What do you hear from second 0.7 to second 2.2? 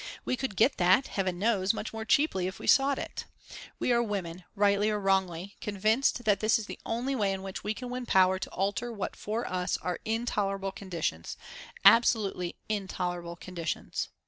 that, heaven knows, much more